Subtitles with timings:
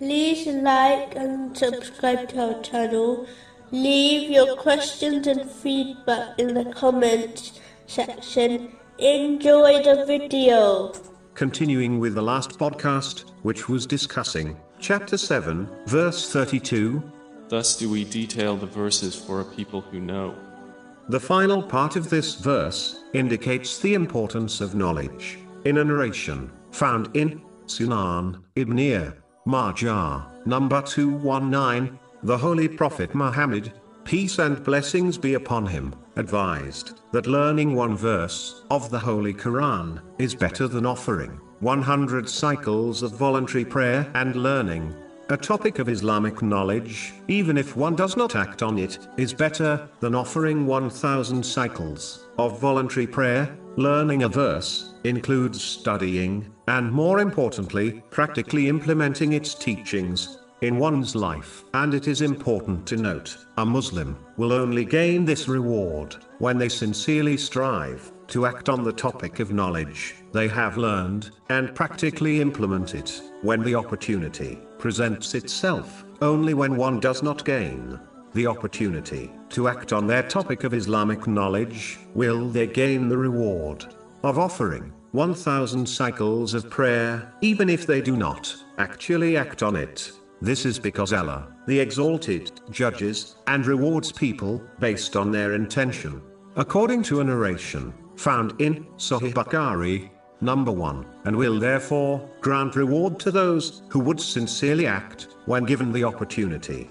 [0.00, 3.26] like and subscribe to our channel.
[3.70, 8.72] Leave your questions and feedback in the comments section.
[8.98, 10.92] Enjoy the video.
[11.34, 17.02] Continuing with the last podcast, which was discussing chapter 7, verse 32.
[17.48, 20.34] Thus do we detail the verses for a people who know.
[21.08, 27.14] The final part of this verse indicates the importance of knowledge in a narration found
[27.14, 31.98] in Sunan Ibn Majah, number 219.
[32.22, 38.62] The Holy Prophet Muhammad, peace and blessings be upon him, advised that learning one verse
[38.70, 44.94] of the Holy Quran is better than offering 100 cycles of voluntary prayer and learning
[45.30, 49.88] a topic of Islamic knowledge, even if one does not act on it, is better
[50.00, 53.56] than offering 1000 cycles of voluntary prayer.
[53.76, 61.64] Learning a verse includes studying, and more importantly, practically implementing its teachings in one's life.
[61.74, 66.68] And it is important to note, a Muslim will only gain this reward when they
[66.68, 72.94] sincerely strive to act on the topic of knowledge they have learned and practically implement
[72.94, 78.00] it when the opportunity presents itself, only when one does not gain
[78.32, 83.86] the opportunity to act on their topic of Islamic knowledge, will they gain the reward
[84.24, 90.10] of offering 1000 cycles of prayer, even if they do not actually act on it.
[90.40, 96.22] This is because Allah, the Exalted, judges and rewards people based on their intention.
[96.56, 100.08] According to a narration found in Sahih Bukhari,
[100.40, 105.92] number 1, and will therefore grant reward to those who would sincerely act when given
[105.92, 106.90] the opportunity.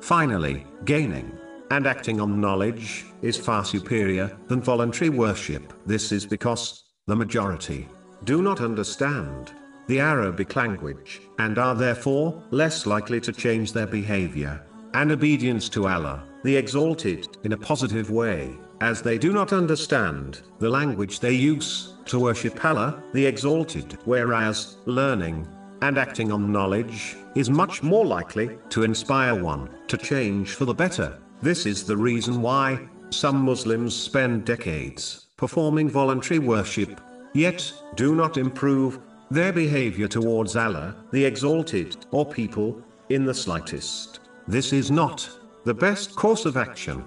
[0.00, 1.30] Finally, gaining
[1.72, 5.72] and acting on knowledge is far superior than voluntary worship.
[5.86, 7.88] This is because the majority
[8.24, 9.52] do not understand
[9.86, 15.88] the Arabic language and are therefore less likely to change their behavior and obedience to
[15.88, 21.32] Allah, the Exalted, in a positive way, as they do not understand the language they
[21.32, 25.48] use to worship Allah, the Exalted, whereas learning
[25.80, 30.74] and acting on knowledge is much more likely to inspire one to change for the
[30.74, 31.18] better.
[31.42, 37.00] This is the reason why some Muslims spend decades performing voluntary worship,
[37.34, 44.20] yet do not improve their behavior towards Allah, the Exalted, or people, in the slightest.
[44.46, 45.28] This is not
[45.64, 47.04] the best course of action.